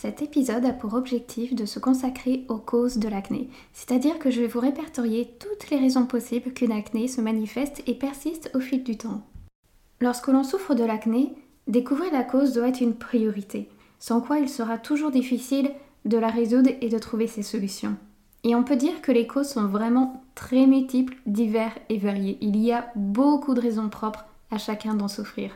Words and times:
Cet 0.00 0.22
épisode 0.22 0.64
a 0.64 0.72
pour 0.72 0.94
objectif 0.94 1.54
de 1.54 1.66
se 1.66 1.78
consacrer 1.78 2.46
aux 2.48 2.56
causes 2.56 2.96
de 2.96 3.06
l'acné, 3.06 3.50
c'est-à-dire 3.74 4.18
que 4.18 4.30
je 4.30 4.40
vais 4.40 4.46
vous 4.46 4.58
répertorier 4.58 5.36
toutes 5.38 5.68
les 5.68 5.76
raisons 5.76 6.06
possibles 6.06 6.54
qu'une 6.54 6.72
acné 6.72 7.06
se 7.06 7.20
manifeste 7.20 7.82
et 7.86 7.94
persiste 7.94 8.50
au 8.54 8.60
fil 8.60 8.82
du 8.82 8.96
temps. 8.96 9.20
Lorsque 10.00 10.28
l'on 10.28 10.42
souffre 10.42 10.74
de 10.74 10.84
l'acné, 10.84 11.34
découvrir 11.66 12.10
la 12.14 12.24
cause 12.24 12.54
doit 12.54 12.68
être 12.68 12.80
une 12.80 12.94
priorité, 12.94 13.68
sans 13.98 14.22
quoi 14.22 14.38
il 14.38 14.48
sera 14.48 14.78
toujours 14.78 15.10
difficile 15.10 15.70
de 16.06 16.16
la 16.16 16.28
résoudre 16.28 16.70
et 16.80 16.88
de 16.88 16.98
trouver 16.98 17.26
ses 17.26 17.42
solutions. 17.42 17.96
Et 18.42 18.54
on 18.54 18.64
peut 18.64 18.76
dire 18.76 19.02
que 19.02 19.12
les 19.12 19.26
causes 19.26 19.50
sont 19.50 19.66
vraiment 19.66 20.24
très 20.34 20.66
multiples, 20.66 21.18
divers 21.26 21.76
et 21.90 21.98
variées. 21.98 22.38
Il 22.40 22.56
y 22.56 22.72
a 22.72 22.90
beaucoup 22.96 23.52
de 23.52 23.60
raisons 23.60 23.90
propres 23.90 24.24
à 24.50 24.56
chacun 24.56 24.94
d'en 24.94 25.08
souffrir. 25.08 25.50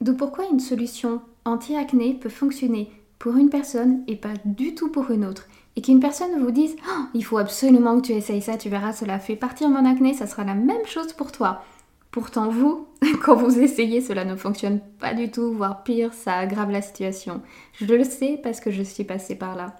D'où 0.00 0.16
pourquoi 0.16 0.46
une 0.50 0.60
solution 0.60 1.20
anti-acné 1.44 2.14
peut 2.14 2.30
fonctionner 2.30 2.90
pour 3.18 3.36
une 3.36 3.50
personne 3.50 4.02
et 4.06 4.16
pas 4.16 4.34
du 4.44 4.74
tout 4.74 4.90
pour 4.90 5.10
une 5.10 5.24
autre. 5.24 5.46
Et 5.76 5.82
qu'une 5.82 6.00
personne 6.00 6.38
vous 6.38 6.50
dise 6.50 6.74
oh, 6.88 7.02
il 7.14 7.24
faut 7.24 7.38
absolument 7.38 8.00
que 8.00 8.06
tu 8.06 8.12
essayes 8.12 8.42
ça, 8.42 8.56
tu 8.56 8.68
verras, 8.68 8.92
cela 8.92 9.18
fait 9.18 9.36
partir 9.36 9.68
mon 9.68 9.84
acné, 9.84 10.14
ça 10.14 10.26
sera 10.26 10.44
la 10.44 10.54
même 10.54 10.86
chose 10.86 11.12
pour 11.12 11.32
toi. 11.32 11.62
Pourtant, 12.10 12.48
vous, 12.48 12.86
quand 13.22 13.34
vous 13.34 13.58
essayez, 13.58 14.00
cela 14.00 14.24
ne 14.24 14.36
fonctionne 14.36 14.80
pas 14.98 15.12
du 15.12 15.30
tout, 15.30 15.52
voire 15.52 15.82
pire, 15.82 16.14
ça 16.14 16.34
aggrave 16.34 16.70
la 16.70 16.80
situation. 16.80 17.42
Je 17.74 17.94
le 17.94 18.04
sais 18.04 18.40
parce 18.42 18.60
que 18.60 18.70
je 18.70 18.82
suis 18.82 19.04
passée 19.04 19.34
par 19.34 19.54
là. 19.54 19.76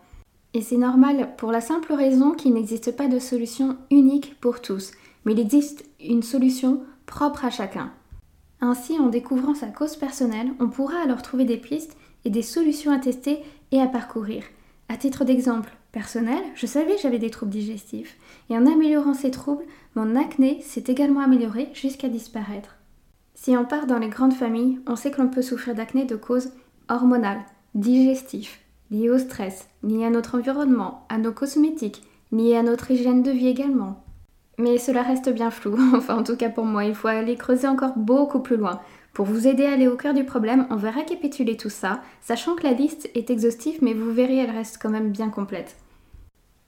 Et 0.53 0.61
c'est 0.61 0.77
normal 0.77 1.31
pour 1.37 1.51
la 1.51 1.61
simple 1.61 1.93
raison 1.93 2.33
qu'il 2.33 2.55
n'existe 2.55 2.95
pas 2.95 3.09
de 3.09 3.19
solution 3.19 3.77
unique 3.91 4.39
pour 4.41 4.61
tous, 4.61 4.93
mais 5.25 5.33
il 5.33 5.41
existe 5.41 5.85
une 6.01 6.23
solution 6.23 6.83
propre 7.07 7.45
à 7.45 7.51
chacun. 7.51 7.91
Ainsi, 8.61 8.99
en 8.99 9.09
découvrant 9.09 9.55
sa 9.55 9.67
cause 9.69 9.97
personnelle, 9.97 10.53
on 10.61 10.69
pourra 10.69 10.99
alors 11.03 11.23
trouver 11.23 11.45
des 11.45 11.59
pistes 11.59 11.97
et 12.25 12.31
des 12.31 12.43
solutions 12.43 12.93
à 12.93 12.99
tester 12.99 13.43
et 13.73 13.81
à 13.81 13.87
parcourir. 13.87 14.45
À 14.89 14.97
titre 14.97 15.25
d'exemple 15.25 15.73
personnel, 15.93 16.43
je 16.55 16.67
savais 16.67 16.95
que 16.95 17.01
j'avais 17.01 17.19
des 17.19 17.31
troubles 17.31 17.53
digestifs, 17.53 18.17
et 18.51 18.57
en 18.57 18.67
améliorant 18.67 19.15
ces 19.15 19.31
troubles, 19.31 19.65
mon 19.95 20.15
acné 20.15 20.61
s'est 20.61 20.85
également 20.89 21.21
amélioré 21.21 21.69
jusqu'à 21.73 22.09
disparaître. 22.09 22.77
Si 23.35 23.57
on 23.57 23.65
part 23.65 23.87
dans 23.87 23.99
les 23.99 24.09
grandes 24.09 24.35
familles, 24.35 24.79
on 24.87 24.97
sait 24.97 25.11
que 25.11 25.21
l'on 25.21 25.29
peut 25.29 25.43
souffrir 25.43 25.75
d'acné 25.75 26.05
de 26.05 26.17
causes 26.17 26.51
hormonales, 26.89 27.45
digestifs, 27.75 28.61
liées 28.91 29.11
au 29.11 29.19
stress, 29.19 29.69
liées 29.83 30.05
à 30.05 30.11
notre 30.11 30.37
environnement, 30.37 31.07
à 31.09 31.19
nos 31.19 31.33
cosmétiques, 31.33 32.03
liées 32.33 32.57
à 32.57 32.63
notre 32.63 32.91
hygiène 32.91 33.23
de 33.23 33.31
vie 33.31 33.49
également. 33.49 34.05
Mais 34.59 34.79
cela 34.79 35.03
reste 35.03 35.29
bien 35.31 35.51
flou, 35.51 35.79
enfin 35.95 36.19
en 36.19 36.23
tout 36.23 36.37
cas 36.37 36.49
pour 36.49 36.65
moi, 36.65 36.85
il 36.85 36.95
faut 36.95 37.09
aller 37.09 37.37
creuser 37.37 37.69
encore 37.69 37.97
beaucoup 37.97 38.41
plus 38.41 38.57
loin 38.57 38.81
pour 39.17 39.25
vous 39.25 39.49
aider 39.49 39.65
à 39.65 39.73
aller 39.73 39.89
au 39.89 39.97
cœur 39.97 40.13
du 40.13 40.25
problème, 40.25 40.67
on 40.69 40.77
va 40.77 40.91
récapituler 40.91 41.57
tout 41.57 41.71
ça, 41.71 42.03
sachant 42.21 42.55
que 42.55 42.65
la 42.65 42.75
liste 42.75 43.09
est 43.15 43.31
exhaustive, 43.31 43.79
mais 43.81 43.95
vous 43.95 44.13
verrez, 44.13 44.37
elle 44.37 44.51
reste 44.51 44.77
quand 44.79 44.91
même 44.91 45.11
bien 45.11 45.31
complète. 45.31 45.77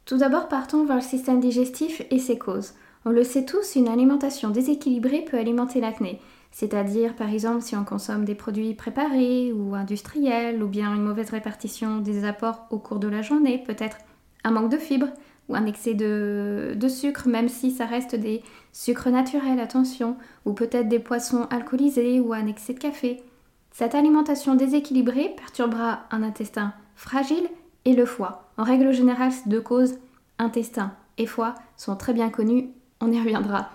Tout 0.07 0.17
d'abord, 0.17 0.49
partons 0.49 0.87
vers 0.87 0.97
le 0.97 1.03
système 1.03 1.41
digestif 1.41 2.01
et 2.11 2.19
ses 2.19 2.39
causes. 2.39 2.73
On 3.05 3.11
le 3.11 3.23
sait 3.23 3.45
tous, 3.45 3.77
une 3.77 3.87
alimentation 3.87 4.49
déséquilibrée 4.49 5.27
peut 5.31 5.37
alimenter 5.37 5.83
l'acné, 5.83 6.23
c'est-à-dire 6.51 7.15
par 7.17 7.29
exemple 7.29 7.61
si 7.61 7.77
on 7.77 7.85
consomme 7.85 8.25
des 8.25 8.35
produits 8.35 8.73
préparés 8.73 9.53
ou 9.53 9.75
industriels, 9.75 10.63
ou 10.63 10.69
bien 10.69 10.95
une 10.95 11.05
mauvaise 11.05 11.29
répartition 11.29 11.99
des 11.99 12.25
apports 12.25 12.65
au 12.71 12.79
cours 12.79 12.99
de 12.99 13.09
la 13.09 13.21
journée, 13.21 13.63
peut-être 13.63 13.99
un 14.43 14.53
manque 14.53 14.73
de 14.73 14.79
fibres, 14.79 15.13
ou 15.49 15.55
un 15.55 15.67
excès 15.67 15.95
de, 15.95 16.77
sucre, 16.89 17.29
même 17.29 17.49
si 17.49 17.71
ça 17.71 17.87
reste 17.87 18.15
des 18.15 18.43
sucres 18.73 19.11
naturels, 19.11 19.61
attention, 19.61 20.17
ou 20.45 20.53
peut-être 20.53 20.89
des 20.89 20.99
poissons 20.99 21.47
alcoolisés 21.51 22.21
ou 22.21 22.33
un 22.33 22.47
excès 22.47 22.75
de 22.75 22.79
café. 22.79 23.23
Cette 23.71 23.95
alimentation 23.95 24.55
déséquilibrée 24.55 25.35
perturbera 25.37 26.01
un 26.11 26.23
intestin 26.23 26.73
fragile 26.97 27.49
et 27.85 27.95
le 27.95 28.05
foie. 28.05 28.51
En 28.57 28.65
règle 28.65 28.93
générale, 28.93 29.33
ces 29.33 29.49
deux 29.49 29.61
causes, 29.61 29.99
intestin 30.39 30.93
et 31.17 31.27
foie, 31.27 31.55
sont 31.77 31.97
très 31.97 32.13
bien 32.13 32.29
connues, 32.29 32.71
on 33.01 33.13
y 33.13 33.19
reviendra. 33.19 33.71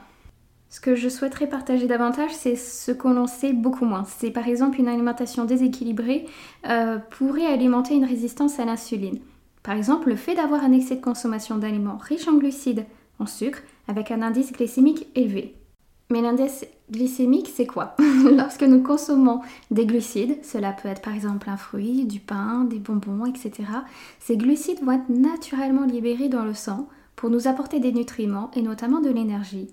Ce 0.74 0.80
que 0.80 0.96
je 0.96 1.08
souhaiterais 1.08 1.48
partager 1.48 1.86
davantage, 1.86 2.32
c'est 2.34 2.56
ce 2.56 2.92
qu'on 2.92 3.28
sait 3.28 3.54
beaucoup 3.54 3.86
moins. 3.86 4.06
C'est 4.06 4.32
par 4.32 4.48
exemple 4.48 4.80
une 4.80 4.88
alimentation 4.88 5.46
déséquilibrée 5.46 6.26
euh, 6.68 6.98
pourrait 6.98 7.46
alimenter 7.46 7.94
une 7.94 8.06
résistance 8.06 8.60
à 8.60 8.66
l'insuline. 8.66 9.20
Par 9.64 9.76
exemple, 9.76 10.10
le 10.10 10.18
fait 10.18 10.36
d'avoir 10.36 10.64
un 10.64 10.74
excès 10.74 10.98
de 10.98 11.02
consommation 11.02 11.58
d'aliments 11.58 11.98
riches 11.98 12.28
en 12.28 12.34
glucides, 12.34 12.86
en 13.20 13.26
sucre, 13.26 13.60
avec 13.88 14.12
un 14.12 14.22
indice 14.22 14.52
glycémique 14.52 15.08
élevé. 15.16 15.56
Mais 16.10 16.22
l'indice 16.22 16.66
glycémique, 16.92 17.50
c'est 17.54 17.66
quoi? 17.66 17.96
Lorsque 18.32 18.64
nous 18.64 18.84
consommons 18.84 19.42
des 19.72 19.86
glucides, 19.86 20.44
cela 20.44 20.74
peut 20.74 20.90
être 20.90 21.02
par 21.02 21.16
exemple 21.16 21.50
un 21.50 21.58
fruit, 21.58 22.06
du 22.06 22.20
pain, 22.20 22.66
des 22.66 22.78
bonbons, 22.78 23.26
etc., 23.26 23.52
ces 24.20 24.38
glucides 24.38 24.84
vont 24.84 24.92
être 24.92 25.10
naturellement 25.10 25.86
libérés 25.86 26.30
dans 26.30 26.44
le 26.44 26.54
sang 26.54 26.88
pour 27.16 27.30
nous 27.30 27.48
apporter 27.48 27.80
des 27.80 27.94
nutriments 27.94 28.52
et 28.56 28.62
notamment 28.62 29.00
de 29.00 29.10
l'énergie. 29.10 29.70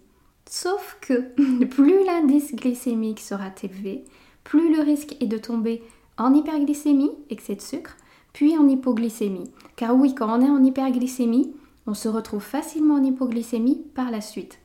Sauf 0.48 0.98
que 1.00 1.64
plus 1.64 2.04
l'indice 2.06 2.54
glycémique 2.54 3.20
sera 3.20 3.50
élevé, 3.62 4.04
plus 4.44 4.74
le 4.74 4.82
risque 4.82 5.16
est 5.20 5.26
de 5.26 5.38
tomber 5.38 5.82
en 6.16 6.32
hyperglycémie, 6.32 7.12
excès 7.28 7.56
de 7.56 7.60
sucre, 7.60 7.96
puis 8.32 8.56
en 8.56 8.68
hypoglycémie. 8.68 9.50
Car 9.76 9.94
oui, 9.94 10.14
quand 10.14 10.38
on 10.38 10.40
est 10.40 10.50
en 10.50 10.62
hyperglycémie, 10.62 11.52
on 11.86 11.94
se 11.94 12.08
retrouve 12.08 12.42
facilement 12.42 12.94
en 12.94 13.02
hypoglycémie 13.02 13.82
par 13.94 14.10
la 14.10 14.20
suite. 14.20 14.58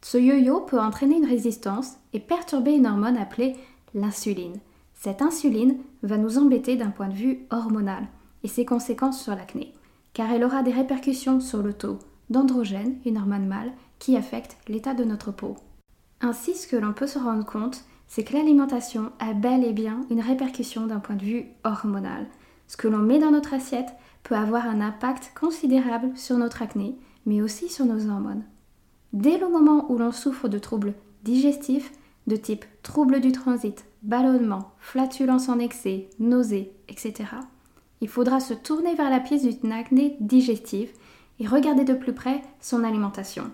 Ce 0.00 0.18
yo-yo 0.18 0.60
peut 0.60 0.80
entraîner 0.80 1.16
une 1.16 1.26
résistance 1.26 1.96
et 2.12 2.20
perturber 2.20 2.72
une 2.72 2.86
hormone 2.86 3.16
appelée 3.16 3.54
l'insuline. 3.94 4.58
Cette 4.94 5.22
insuline 5.22 5.78
va 6.02 6.16
nous 6.16 6.38
embêter 6.38 6.76
d'un 6.76 6.90
point 6.90 7.08
de 7.08 7.14
vue 7.14 7.40
hormonal 7.50 8.06
et 8.42 8.48
ses 8.48 8.64
conséquences 8.64 9.22
sur 9.22 9.34
l'acné, 9.34 9.72
car 10.12 10.30
elle 10.30 10.44
aura 10.44 10.62
des 10.62 10.72
répercussions 10.72 11.40
sur 11.40 11.62
le 11.62 11.72
taux 11.72 11.98
d'androgène, 12.30 12.96
une 13.04 13.18
hormone 13.18 13.46
mâle, 13.46 13.72
qui 13.98 14.16
affecte 14.16 14.56
l'état 14.68 14.94
de 14.94 15.04
notre 15.04 15.30
peau. 15.30 15.56
Ainsi, 16.20 16.54
ce 16.54 16.66
que 16.66 16.76
l'on 16.76 16.92
peut 16.92 17.06
se 17.06 17.18
rendre 17.18 17.44
compte, 17.44 17.84
c'est 18.08 18.24
que 18.24 18.34
l'alimentation 18.34 19.12
a 19.18 19.32
bel 19.32 19.64
et 19.64 19.72
bien 19.72 20.00
une 20.10 20.20
répercussion 20.20 20.86
d'un 20.86 20.98
point 21.00 21.16
de 21.16 21.24
vue 21.24 21.46
hormonal. 21.64 22.26
Ce 22.72 22.78
que 22.78 22.88
l'on 22.88 23.00
met 23.00 23.18
dans 23.18 23.30
notre 23.30 23.52
assiette 23.52 23.90
peut 24.22 24.34
avoir 24.34 24.66
un 24.66 24.80
impact 24.80 25.32
considérable 25.38 26.16
sur 26.16 26.38
notre 26.38 26.62
acné, 26.62 26.96
mais 27.26 27.42
aussi 27.42 27.68
sur 27.68 27.84
nos 27.84 28.08
hormones. 28.08 28.44
Dès 29.12 29.36
le 29.36 29.50
moment 29.50 29.92
où 29.92 29.98
l'on 29.98 30.10
souffre 30.10 30.48
de 30.48 30.58
troubles 30.58 30.94
digestifs 31.22 31.92
de 32.26 32.34
type 32.34 32.64
troubles 32.82 33.20
du 33.20 33.30
transit, 33.30 33.84
ballonnement, 34.02 34.70
flatulence 34.78 35.50
en 35.50 35.58
excès, 35.58 36.08
nausées, 36.18 36.72
etc., 36.88 37.24
il 38.00 38.08
faudra 38.08 38.40
se 38.40 38.54
tourner 38.54 38.94
vers 38.94 39.10
la 39.10 39.20
pièce 39.20 39.44
d'une 39.44 39.70
acné 39.70 40.16
digestive 40.20 40.92
et 41.40 41.46
regarder 41.46 41.84
de 41.84 41.92
plus 41.92 42.14
près 42.14 42.40
son 42.62 42.84
alimentation. 42.84 43.50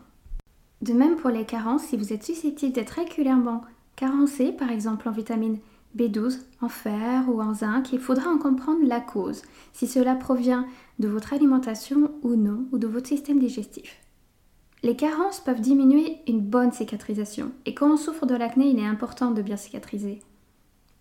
De 0.80 0.92
même 0.92 1.16
pour 1.16 1.30
les 1.30 1.44
carences, 1.44 1.82
si 1.82 1.96
vous 1.96 2.12
êtes 2.12 2.22
susceptible 2.22 2.72
d'être 2.72 2.90
régulièrement 2.90 3.62
carencé, 3.96 4.52
par 4.52 4.70
exemple 4.70 5.08
en 5.08 5.12
vitamine 5.12 5.58
B12, 5.96 6.40
en 6.60 6.68
fer 6.68 7.24
ou 7.28 7.40
en 7.40 7.54
zinc, 7.54 7.92
il 7.92 7.98
faudra 7.98 8.30
en 8.30 8.38
comprendre 8.38 8.86
la 8.86 9.00
cause, 9.00 9.42
si 9.72 9.86
cela 9.86 10.14
provient 10.14 10.66
de 10.98 11.08
votre 11.08 11.32
alimentation 11.32 12.12
ou 12.22 12.36
non, 12.36 12.66
ou 12.72 12.78
de 12.78 12.86
votre 12.86 13.08
système 13.08 13.38
digestif. 13.38 13.98
Les 14.82 14.96
carences 14.96 15.40
peuvent 15.40 15.60
diminuer 15.60 16.18
une 16.28 16.40
bonne 16.40 16.72
cicatrisation, 16.72 17.52
et 17.66 17.74
quand 17.74 17.92
on 17.92 17.96
souffre 17.96 18.26
de 18.26 18.36
l'acné, 18.36 18.68
il 18.70 18.78
est 18.78 18.86
important 18.86 19.32
de 19.32 19.42
bien 19.42 19.56
cicatriser. 19.56 20.20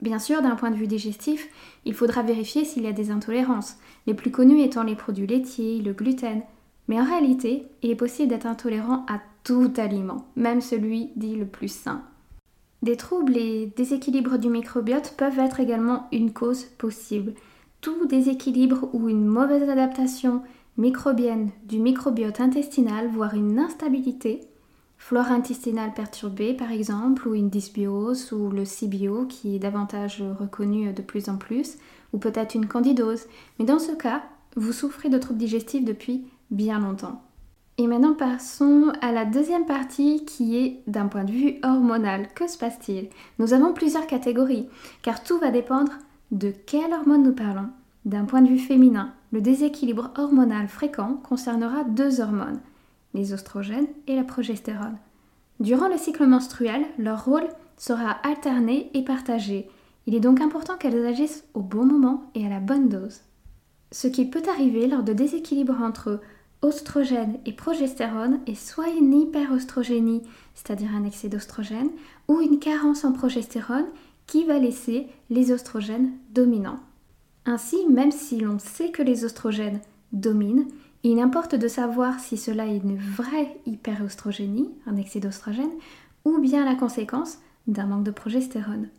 Bien 0.02 0.20
sûr, 0.20 0.42
d'un 0.42 0.56
point 0.56 0.72
de 0.72 0.76
vue 0.76 0.88
digestif, 0.88 1.48
il 1.86 1.94
faudra 1.94 2.22
vérifier 2.22 2.66
s'il 2.66 2.84
y 2.84 2.88
a 2.88 2.94
des 2.94 3.10
intolérances, 3.10 3.78
les 4.06 4.14
plus 4.14 4.32
connues 4.32 4.62
étant 4.62 4.84
les 4.84 4.96
produits 4.96 5.28
laitiers, 5.28 5.82
le 5.82 5.94
gluten. 5.94 6.42
Mais 6.88 7.00
en 7.02 7.06
réalité, 7.06 7.66
il 7.82 7.90
est 7.90 7.96
possible 7.96 8.30
d'être 8.30 8.46
intolérant 8.46 9.06
à 9.08 9.20
tout 9.44 9.74
aliment, 9.78 10.26
même 10.36 10.62
celui 10.62 11.12
dit 11.16 11.36
le 11.36 11.48
plus 11.48 11.72
sain. 11.72 12.04
Des 12.84 12.96
troubles 12.96 13.38
et 13.38 13.72
déséquilibres 13.76 14.38
du 14.38 14.50
microbiote 14.50 15.16
peuvent 15.18 15.40
être 15.40 15.60
également 15.60 16.08
une 16.12 16.32
cause 16.32 16.66
possible. 16.78 17.34
Tout 17.82 18.06
déséquilibre 18.06 18.90
ou 18.94 19.10
une 19.10 19.26
mauvaise 19.26 19.68
adaptation 19.68 20.42
microbienne 20.78 21.50
du 21.66 21.80
microbiote 21.80 22.40
intestinal, 22.40 23.08
voire 23.08 23.34
une 23.34 23.58
instabilité, 23.58 24.42
flore 24.98 25.32
intestinale 25.32 25.94
perturbée 25.94 26.54
par 26.54 26.72
exemple, 26.72 27.28
ou 27.28 27.34
une 27.34 27.50
dysbiose, 27.50 28.32
ou 28.32 28.52
le 28.52 28.66
SIBIO 28.66 29.26
qui 29.26 29.56
est 29.56 29.60
davantage 29.60 30.24
reconnu 30.40 30.94
de 30.94 31.02
plus 31.02 31.30
en 31.30 31.38
plus, 31.38 31.78
ou 32.14 32.20
peut-être 32.20 32.56
une 32.56 32.68
candidose. 32.68 33.26
Mais 33.58 33.66
dans 33.66 33.80
ce 33.80 33.92
cas, 33.94 34.24
vous 34.56 34.72
souffrez 34.72 35.10
de 35.10 35.18
troubles 35.18 35.40
digestifs 35.40 35.86
depuis 35.86 36.26
bien 36.52 36.80
longtemps. 36.80 37.22
Et 37.80 37.86
maintenant 37.86 38.16
passons 38.16 38.92
à 39.02 39.12
la 39.12 39.24
deuxième 39.24 39.68
partie 39.68 40.26
qui 40.26 40.58
est 40.58 40.82
d'un 40.88 41.06
point 41.06 41.24
de 41.24 41.32
vue 41.32 41.56
hormonal. 41.64 42.28
Que 42.34 42.48
se 42.48 42.58
passe-t-il? 42.58 43.10
Nous 43.38 43.54
avons 43.54 43.72
plusieurs 43.72 44.08
catégories 44.08 44.68
car 45.04 45.24
tout 45.24 45.38
va 45.38 45.52
dépendre 45.52 45.92
de 46.32 46.52
quelle 46.66 46.92
hormone 46.92 47.22
nous 47.22 47.36
parlons. 47.36 47.70
D'un 48.06 48.26
point 48.26 48.42
de 48.42 48.48
vue 48.48 48.58
féminin, 48.58 49.14
le 49.32 49.42
déséquilibre 49.42 50.10
hormonal 50.18 50.68
fréquent 50.68 51.22
concernera 51.22 51.84
deux 51.84 52.20
hormones, 52.20 52.62
les 53.14 53.32
oestrogènes 53.32 53.88
et 54.08 54.16
la 54.16 54.24
progestérone. 54.24 54.98
Durant 55.60 55.88
le 55.88 55.98
cycle 55.98 56.26
menstruel, 56.26 56.84
leur 56.98 57.26
rôle 57.26 57.48
sera 57.78 58.10
alterné 58.24 58.90
et 58.96 59.04
partagé. 59.04 59.70
Il 60.08 60.16
est 60.16 60.20
donc 60.20 60.42
important 60.42 60.78
qu'elles 60.78 61.06
agissent 61.06 61.44
au 61.54 61.62
bon 61.62 61.86
moment 61.86 62.32
et 62.34 62.44
à 62.44 62.50
la 62.50 62.60
bonne 62.60 62.90
dose. 62.90 63.22
Ce 63.92 64.08
qui 64.08 64.26
peut 64.26 64.44
arriver 64.50 64.88
lors 64.88 65.04
de 65.04 65.14
déséquilibre 65.14 65.80
entre 65.82 66.22
oestrogène 66.62 67.38
et 67.46 67.54
progestérone 67.54 68.40
est 68.48 68.56
soit 68.56 68.90
une 68.90 69.14
hyperostrogénie, 69.14 70.24
c'est-à-dire 70.54 70.90
un 70.96 71.04
excès 71.04 71.30
d'oestrogène, 71.30 71.90
ou 72.28 72.42
une 72.42 72.60
carence 72.60 73.06
en 73.06 73.12
progestérone 73.12 73.88
qui 74.26 74.44
va 74.44 74.60
laisser 74.60 75.08
les 75.30 75.52
oestrogènes 75.52 76.12
dominants. 76.34 76.80
Ainsi, 77.46 77.78
même 77.90 78.12
si 78.12 78.40
l'on 78.40 78.60
sait 78.60 78.92
que 78.92 79.04
les 79.04 79.24
oestrogènes 79.24 79.80
dominent, 80.12 80.68
il 81.04 81.20
importe 81.20 81.56
de 81.56 81.68
savoir 81.68 82.20
si 82.20 82.38
cela 82.38 82.66
est 82.66 82.78
une 82.78 82.98
vraie 82.98 83.58
hyperostrogénie, 83.66 84.72
un 84.86 84.98
excès 84.98 85.20
d'oestrogène, 85.20 85.72
ou 86.26 86.40
bien 86.40 86.66
la 86.66 86.76
conséquence 86.76 87.38
d'un 87.68 87.86
manque 87.86 88.04
de 88.04 88.12
progestérone. 88.12 88.90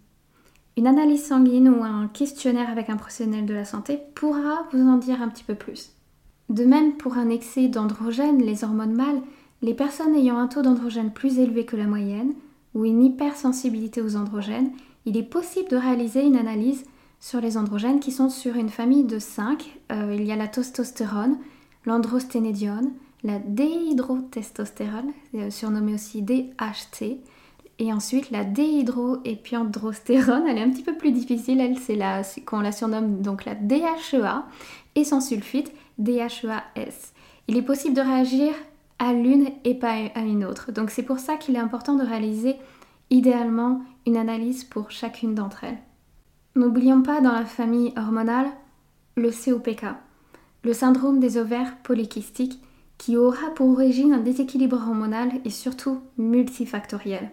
Une 0.77 0.87
analyse 0.87 1.27
sanguine 1.27 1.69
ou 1.69 1.83
un 1.83 2.09
questionnaire 2.09 2.71
avec 2.71 2.89
un 2.89 2.97
professionnel 2.97 3.45
de 3.45 3.55
la 3.55 3.65
santé 3.65 3.99
pourra 4.15 4.67
vous 4.73 4.89
en 4.89 4.97
dire 4.97 5.21
un 5.21 5.29
petit 5.29 5.45
peu 5.45 5.57
plus. 5.57 5.98
De 6.49 6.65
même, 6.65 6.95
pour 6.95 7.19
un 7.19 7.29
excès 7.29 7.69
d'androgène, 7.69 8.43
les 8.43 8.65
hormones 8.65 8.95
mâles, 8.95 9.21
les 9.61 9.75
personnes 9.75 10.15
ayant 10.15 10.39
un 10.39 10.47
taux 10.47 10.63
d'androgène 10.63 11.13
plus 11.13 11.39
élevé 11.39 11.65
que 11.65 11.77
la 11.77 11.87
moyenne 11.87 12.33
ou 12.75 12.85
une 12.85 13.03
hypersensibilité 13.03 14.01
aux 14.01 14.17
androgènes, 14.17 14.71
il 15.05 15.17
est 15.17 15.23
possible 15.23 15.69
de 15.69 15.77
réaliser 15.77 16.23
une 16.23 16.37
analyse 16.37 16.85
sur 17.21 17.41
les 17.41 17.57
androgènes 17.57 18.01
qui 18.01 18.13
sont 18.13 18.29
sur 18.29 18.57
une 18.57 18.69
famille 18.69 19.05
de 19.05 19.19
5. 19.19 19.79
Euh, 19.93 20.15
il 20.15 20.25
y 20.25 20.33
a 20.33 20.37
la 20.37 20.49
testostérone, 20.49 21.39
l'androsténédione, 21.85 22.93
la 23.25 23.39
déhydrotestostérone, 23.39 25.13
euh, 25.35 25.51
surnommée 25.51 25.95
aussi 25.95 26.23
DHT, 26.23 27.19
et 27.81 27.93
ensuite 27.93 28.31
la 28.31 28.45
déhydroépiandrostérone, 28.45 30.47
elle 30.49 30.59
est 30.59 30.63
un 30.63 30.71
petit 30.71 30.83
peu 30.83 30.97
plus 30.97 31.13
difficile, 31.13 31.61
elle 31.61 31.79
c'est 31.79 31.95
la 31.95 32.23
qu'on 32.45 32.61
la 32.61 32.73
surnomme 32.73 33.23
donc 33.23 33.45
la 33.45 33.55
DHEA, 33.55 34.47
et 34.95 35.05
sans 35.05 35.21
sulfite 35.21 35.73
DHEAS. 35.99 37.13
Il 37.49 37.57
est 37.57 37.63
possible 37.63 37.95
de 37.95 38.01
réagir 38.01 38.53
à 38.99 39.13
l'une 39.13 39.51
et 39.65 39.75
pas 39.75 39.95
à 40.15 40.21
une 40.21 40.45
autre. 40.45 40.73
Donc 40.73 40.91
c'est 40.91 41.03
pour 41.03 41.19
ça 41.19 41.37
qu'il 41.37 41.57
est 41.57 41.61
important 41.61 41.95
de 41.95 42.05
réaliser 42.05 42.57
idéalement 43.11 43.83
une 44.07 44.17
analyse 44.17 44.65
pour 44.65 44.91
chacune 44.91 45.35
d'entre 45.35 45.65
elles. 45.65 45.79
N'oublions 46.55 47.03
pas 47.03 47.21
dans 47.21 47.33
la 47.33 47.45
famille 47.45 47.93
hormonale 47.97 48.49
le 49.17 49.31
COPK, 49.31 49.87
le 50.63 50.73
syndrome 50.73 51.21
des 51.21 51.39
ovaires 51.39 51.77
polykystiques, 51.83 52.61
qui 52.99 53.17
aura 53.17 53.51
pour 53.55 53.69
origine 53.71 54.13
un 54.13 54.21
déséquilibre 54.21 54.77
hormonal 54.77 55.31
et 55.45 55.51
surtout 55.51 56.01
multifactoriel. 56.17 57.31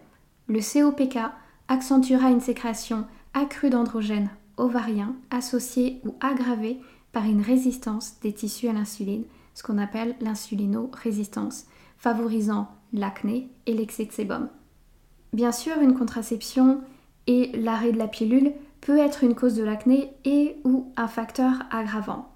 Le 0.48 0.60
COPK 0.60 1.18
accentuera 1.68 2.30
une 2.30 2.40
sécrétion 2.40 3.06
accrue 3.34 3.72
d'androgènes 3.72 4.30
ovariens 4.58 5.16
associée 5.32 6.00
ou 6.06 6.16
aggravée 6.22 6.80
par 7.16 7.24
une 7.24 7.42
résistance 7.42 8.20
des 8.22 8.34
tissus 8.34 8.68
à 8.68 8.74
l'insuline, 8.74 9.24
ce 9.54 9.64
qu'on 9.64 9.78
appelle 9.78 10.18
l'insulino-résistance, 10.20 11.64
favorisant 11.98 12.68
l'acné 12.92 13.48
et 13.68 13.74
l'excès 13.74 14.04
de 14.04 14.12
sébum. 14.12 14.50
Bien 15.32 15.54
sûr, 15.54 15.80
une 15.80 15.98
contraception 15.98 16.82
et 17.28 17.54
l'arrêt 17.54 17.94
de 17.94 17.98
la 17.98 18.10
pilule 18.10 18.52
peut 18.82 18.98
être 18.98 19.24
une 19.24 19.34
cause 19.34 19.56
de 19.56 19.64
l'acné 19.64 20.12
et 20.26 20.58
ou 20.66 20.92
un 20.98 21.08
facteur 21.08 21.54
aggravant. 21.72 22.28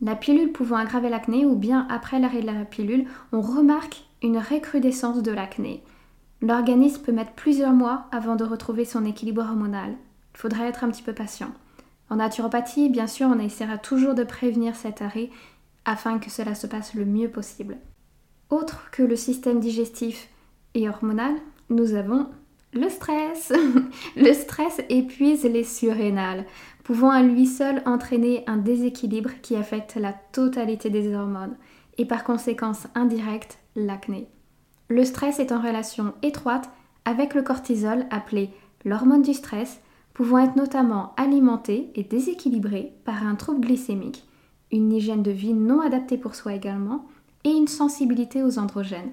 La 0.00 0.16
pilule 0.16 0.50
pouvant 0.50 0.74
aggraver 0.74 1.08
l'acné 1.08 1.46
ou 1.46 1.54
bien 1.54 1.86
après 1.88 2.18
l'arrêt 2.18 2.40
de 2.40 2.46
la 2.46 2.64
pilule, 2.64 3.06
on 3.30 3.40
remarque 3.40 4.06
une 4.24 4.38
recrudescence 4.38 5.22
de 5.22 5.30
l'acné. 5.30 5.84
L'organisme 6.42 7.02
peut 7.02 7.12
mettre 7.12 7.34
plusieurs 7.34 7.74
mois 7.74 8.06
avant 8.10 8.34
de 8.34 8.42
retrouver 8.42 8.86
son 8.86 9.04
équilibre 9.04 9.42
hormonal. 9.42 9.92
Il 10.34 10.38
faudrait 10.38 10.66
être 10.66 10.82
un 10.82 10.90
petit 10.90 11.04
peu 11.04 11.12
patient. 11.12 11.52
En 12.10 12.16
naturopathie, 12.16 12.88
bien 12.88 13.06
sûr, 13.06 13.28
on 13.28 13.38
essaiera 13.38 13.78
toujours 13.78 14.14
de 14.14 14.24
prévenir 14.24 14.76
cet 14.76 15.02
arrêt 15.02 15.30
afin 15.84 16.18
que 16.18 16.30
cela 16.30 16.54
se 16.54 16.66
passe 16.66 16.94
le 16.94 17.04
mieux 17.04 17.30
possible. 17.30 17.78
Autre 18.50 18.90
que 18.90 19.02
le 19.02 19.16
système 19.16 19.60
digestif 19.60 20.28
et 20.74 20.88
hormonal, 20.88 21.34
nous 21.68 21.94
avons 21.94 22.28
le 22.72 22.88
stress. 22.88 23.52
le 24.16 24.32
stress 24.32 24.80
épuise 24.88 25.44
les 25.44 25.64
surrénales, 25.64 26.44
pouvant 26.84 27.10
à 27.10 27.22
lui 27.22 27.46
seul 27.46 27.82
entraîner 27.86 28.44
un 28.46 28.56
déséquilibre 28.56 29.30
qui 29.42 29.56
affecte 29.56 29.96
la 29.96 30.12
totalité 30.12 30.90
des 30.90 31.14
hormones 31.14 31.56
et 31.98 32.04
par 32.04 32.24
conséquence 32.24 32.86
indirecte 32.94 33.58
l'acné. 33.74 34.28
Le 34.88 35.04
stress 35.04 35.40
est 35.40 35.50
en 35.50 35.60
relation 35.60 36.14
étroite 36.22 36.70
avec 37.04 37.34
le 37.34 37.42
cortisol 37.42 38.06
appelé 38.10 38.50
l'hormone 38.84 39.22
du 39.22 39.34
stress, 39.34 39.80
pouvant 40.16 40.38
être 40.38 40.56
notamment 40.56 41.12
alimenté 41.18 41.90
et 41.94 42.02
déséquilibré 42.02 42.94
par 43.04 43.26
un 43.26 43.34
trouble 43.34 43.60
glycémique, 43.60 44.24
une 44.72 44.90
hygiène 44.90 45.22
de 45.22 45.30
vie 45.30 45.52
non 45.52 45.82
adaptée 45.82 46.16
pour 46.16 46.34
soi 46.34 46.54
également 46.54 47.04
et 47.44 47.50
une 47.50 47.68
sensibilité 47.68 48.42
aux 48.42 48.58
androgènes. 48.58 49.12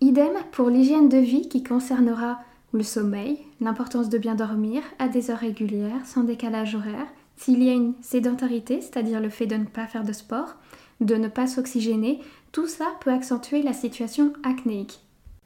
Idem 0.00 0.32
pour 0.50 0.68
l'hygiène 0.68 1.08
de 1.08 1.18
vie 1.18 1.48
qui 1.48 1.62
concernera 1.62 2.40
le 2.72 2.82
sommeil, 2.82 3.38
l'importance 3.60 4.08
de 4.08 4.18
bien 4.18 4.34
dormir 4.34 4.82
à 4.98 5.06
des 5.06 5.30
heures 5.30 5.38
régulières, 5.38 6.04
sans 6.04 6.24
décalage 6.24 6.74
horaire, 6.74 7.06
s'il 7.36 7.62
y 7.62 7.70
a 7.70 7.74
une 7.74 7.94
sédentarité, 8.02 8.80
c'est-à-dire 8.80 9.20
le 9.20 9.28
fait 9.28 9.46
de 9.46 9.54
ne 9.54 9.64
pas 9.64 9.86
faire 9.86 10.02
de 10.02 10.12
sport, 10.12 10.56
de 11.00 11.14
ne 11.14 11.28
pas 11.28 11.46
s'oxygéner, 11.46 12.18
tout 12.50 12.66
ça 12.66 12.86
peut 13.00 13.12
accentuer 13.12 13.62
la 13.62 13.72
situation 13.72 14.32
acnéique. 14.42 15.02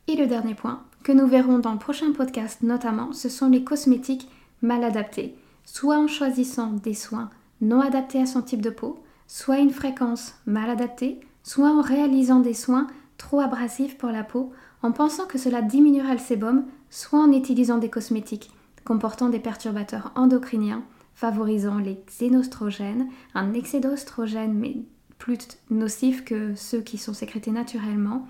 Et 0.08 0.16
le 0.16 0.26
dernier 0.26 0.54
point, 0.54 0.81
que 1.02 1.12
nous 1.12 1.26
verrons 1.26 1.58
dans 1.58 1.72
le 1.72 1.78
prochain 1.78 2.12
podcast 2.12 2.62
notamment, 2.62 3.12
ce 3.12 3.28
sont 3.28 3.50
les 3.50 3.62
cosmétiques 3.62 4.26
mal 4.66 4.84
adaptés, 4.84 5.36
soit 5.64 5.96
en 5.96 6.08
choisissant 6.08 6.72
des 6.72 6.94
soins 6.94 7.30
non 7.60 7.80
adaptés 7.80 8.20
à 8.20 8.26
son 8.26 8.42
type 8.42 8.60
de 8.60 8.70
peau, 8.70 8.98
soit 9.26 9.58
une 9.58 9.70
fréquence 9.70 10.34
mal 10.44 10.68
adaptée, 10.68 11.20
soit 11.42 11.70
en 11.70 11.80
réalisant 11.80 12.40
des 12.40 12.54
soins 12.54 12.87
trop 13.16 13.40
abrasifs 13.40 13.96
pour 13.96 14.11
la 14.11 14.25
peau, 14.25 14.52
en 14.82 14.92
pensant 14.92 15.26
que 15.26 15.38
cela 15.38 15.62
diminuera 15.62 16.12
le 16.12 16.18
sébum, 16.18 16.64
soit 16.90 17.20
en 17.20 17.32
utilisant 17.32 17.78
des 17.78 17.88
cosmétiques 17.88 18.50
comportant 18.85 19.28
des 19.28 19.40
perturbateurs 19.40 20.12
endocriniens 20.14 20.85
favorisant 21.14 21.78
les 21.78 21.99
xénostrogènes, 22.06 23.08
un 23.35 23.54
excès 23.54 23.80
d'ostrogène 23.80 24.52
mais 24.52 24.76
plus 25.18 25.38
nocif 25.70 26.25
que 26.25 26.54
ceux 26.54 26.82
qui 26.82 26.99
sont 26.99 27.14
sécrétés 27.14 27.50
naturellement, 27.50 28.26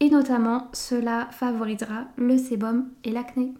et 0.00 0.08
notamment 0.08 0.68
cela 0.72 1.28
favorisera 1.30 2.06
le 2.16 2.38
sébum 2.38 2.88
et 3.04 3.12
l'acné. 3.12 3.52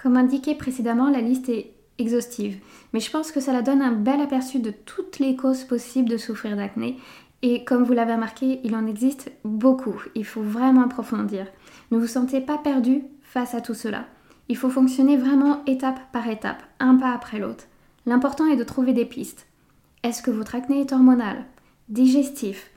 Comme 0.00 0.16
indiqué 0.16 0.54
précédemment, 0.54 1.10
la 1.10 1.20
liste 1.20 1.48
est 1.48 1.74
exhaustive, 1.98 2.58
mais 2.92 3.00
je 3.00 3.10
pense 3.10 3.32
que 3.32 3.40
cela 3.40 3.60
donne 3.60 3.82
un 3.82 3.92
bel 3.92 4.20
aperçu 4.20 4.58
de 4.58 4.70
toutes 4.70 5.18
les 5.18 5.36
causes 5.36 5.64
possibles 5.64 6.08
de 6.08 6.16
souffrir 6.16 6.56
d'acné 6.56 6.96
et 7.42 7.64
comme 7.64 7.84
vous 7.84 7.92
l'avez 7.92 8.14
remarqué, 8.14 8.60
il 8.64 8.74
en 8.74 8.86
existe 8.86 9.30
beaucoup. 9.44 10.02
Il 10.14 10.24
faut 10.24 10.42
vraiment 10.42 10.82
approfondir. 10.82 11.46
Ne 11.90 11.98
vous 11.98 12.06
sentez 12.06 12.40
pas 12.40 12.58
perdu 12.58 13.02
face 13.22 13.54
à 13.54 13.60
tout 13.60 13.74
cela. 13.74 14.06
Il 14.48 14.56
faut 14.56 14.68
fonctionner 14.68 15.16
vraiment 15.16 15.64
étape 15.66 16.00
par 16.12 16.28
étape, 16.28 16.62
un 16.80 16.96
pas 16.96 17.12
après 17.12 17.38
l'autre. 17.38 17.64
L'important 18.04 18.46
est 18.46 18.56
de 18.56 18.64
trouver 18.64 18.92
des 18.92 19.06
pistes. 19.06 19.46
Est-ce 20.02 20.22
que 20.22 20.30
votre 20.30 20.54
acné 20.54 20.80
est 20.80 20.92
hormonal 20.92 21.44
Digestif? 21.88 22.70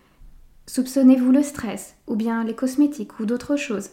Soupçonnez-vous 0.67 1.31
le 1.31 1.43
stress 1.43 1.95
ou 2.07 2.15
bien 2.15 2.43
les 2.43 2.55
cosmétiques 2.55 3.19
ou 3.19 3.25
d'autres 3.25 3.57
choses? 3.57 3.89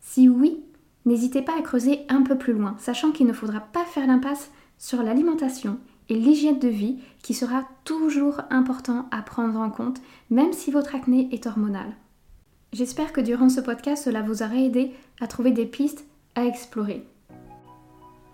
Si 0.00 0.28
oui, 0.28 0.62
n'hésitez 1.04 1.42
pas 1.42 1.56
à 1.58 1.62
creuser 1.62 2.00
un 2.08 2.22
peu 2.22 2.36
plus 2.36 2.52
loin, 2.52 2.76
sachant 2.78 3.10
qu'il 3.10 3.26
ne 3.26 3.32
faudra 3.32 3.60
pas 3.60 3.84
faire 3.84 4.06
l'impasse 4.06 4.50
sur 4.78 5.02
l'alimentation 5.02 5.78
et 6.08 6.14
l'hygiène 6.14 6.58
de 6.58 6.68
vie 6.68 6.98
qui 7.22 7.34
sera 7.34 7.64
toujours 7.84 8.40
important 8.50 9.06
à 9.10 9.22
prendre 9.22 9.58
en 9.58 9.70
compte, 9.70 10.00
même 10.30 10.52
si 10.52 10.70
votre 10.70 10.94
acné 10.94 11.28
est 11.32 11.46
hormonal. 11.46 11.96
J'espère 12.72 13.12
que 13.12 13.20
durant 13.20 13.48
ce 13.48 13.60
podcast, 13.60 14.04
cela 14.04 14.22
vous 14.22 14.42
aura 14.42 14.56
aidé 14.56 14.92
à 15.20 15.26
trouver 15.26 15.50
des 15.50 15.66
pistes 15.66 16.04
à 16.34 16.44
explorer. 16.44 17.06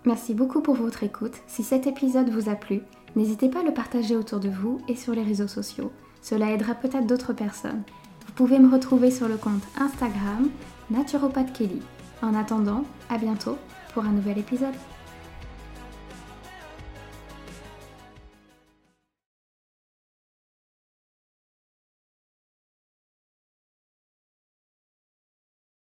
Merci 0.05 0.33
beaucoup 0.33 0.61
pour 0.61 0.75
votre 0.75 1.03
écoute. 1.03 1.35
Si 1.47 1.61
cet 1.61 1.87
épisode 1.87 2.29
vous 2.29 2.49
a 2.49 2.55
plu, 2.55 2.81
n'hésitez 3.15 3.49
pas 3.49 3.59
à 3.59 3.63
le 3.63 3.73
partager 3.73 4.15
autour 4.15 4.39
de 4.39 4.49
vous 4.49 4.79
et 4.87 4.95
sur 4.95 5.13
les 5.13 5.23
réseaux 5.23 5.47
sociaux. 5.47 5.91
Cela 6.21 6.51
aidera 6.51 6.73
peut-être 6.73 7.05
d'autres 7.05 7.33
personnes. 7.33 7.83
Vous 8.25 8.33
pouvez 8.33 8.59
me 8.59 8.71
retrouver 8.71 9.11
sur 9.11 9.27
le 9.27 9.37
compte 9.37 9.63
Instagram 9.77 10.49
Naturopathe 10.89 11.53
Kelly. 11.53 11.81
En 12.21 12.35
attendant, 12.35 12.83
à 13.09 13.17
bientôt 13.17 13.57
pour 13.93 14.03
un 14.03 14.11
nouvel 14.11 14.37
épisode. 14.37 14.75